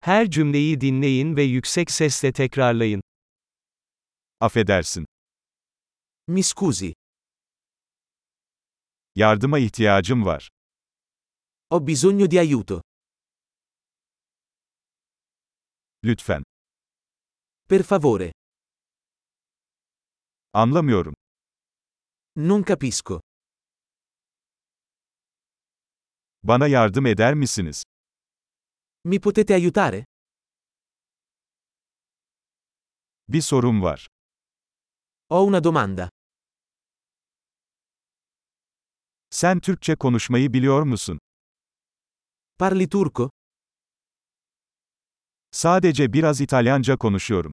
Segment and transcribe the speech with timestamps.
[0.00, 3.02] Her cümleyi dinleyin ve yüksek sesle tekrarlayın.
[4.40, 5.06] Affedersin.
[6.28, 6.94] Mi scusi,
[9.14, 10.48] Yardıma ihtiyacım var.
[11.70, 12.82] ho bisogno di aiuto.
[16.04, 16.42] Lütfen.
[17.68, 18.32] Per favore,
[20.52, 21.14] Anlamıyorum.
[22.36, 23.20] non capisco.
[26.42, 27.84] Bana yardım eder misiniz?
[29.04, 30.04] Mi potete aiutare?
[33.28, 34.08] Bir sorum var.
[35.28, 36.08] Ho una domanda.
[39.30, 41.18] Sen Türkçe konuşmayı biliyor musun?
[42.58, 43.30] Parli turco?
[45.50, 47.52] Sadece biraz İtalyanca konuşuyorum.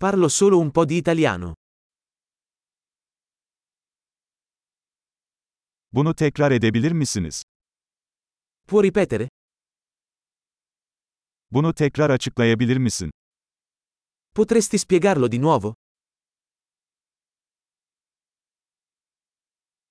[0.00, 1.54] Parlo solo un po' di italiano.
[5.92, 7.42] Bunu tekrar edebilir misiniz?
[8.68, 9.28] Può ripetere?
[11.54, 13.10] Bunu tekrar açıklayabilir misin?
[14.34, 15.74] Potresti spiegarlo di nuovo?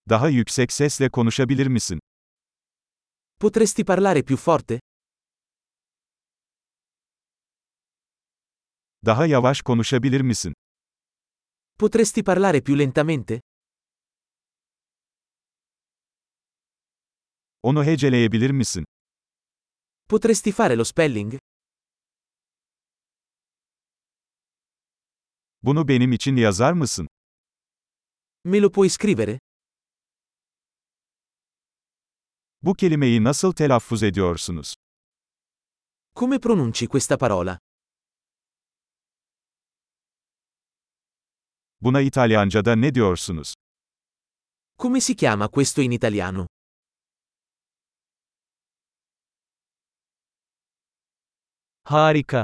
[0.09, 2.00] Daha yüksek sesle konuşabilir misin?
[3.39, 4.80] Potresti parlare più forte?
[9.05, 10.53] Daha yavaş konuşabilir misin?
[11.80, 13.42] Potresti parlare più lentamente?
[17.64, 18.83] Onu heceleyebilir misin?
[20.09, 21.38] Potresti fare lo spelling?
[25.64, 27.08] Bunu benim için yazar mısın?
[28.44, 29.39] Me lo puoi scrivere?
[32.61, 34.75] Bu kelimeyi nasıl telaffuz ediyorsunuz?
[36.16, 37.59] Come pronunci questa parola?
[41.81, 43.53] Buna İtalyanca'da ne diyorsunuz?
[44.81, 46.48] Come si chiama questo in italiano?
[51.86, 52.44] Harika.